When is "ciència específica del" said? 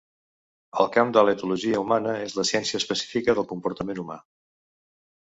2.53-3.47